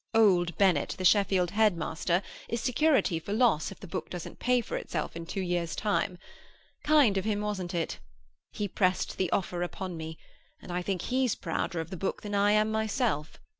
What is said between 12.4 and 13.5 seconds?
am myself.